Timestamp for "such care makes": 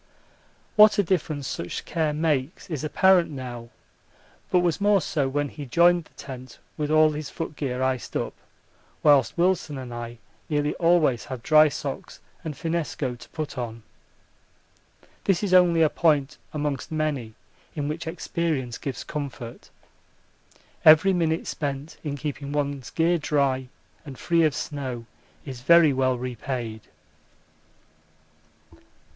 1.47-2.67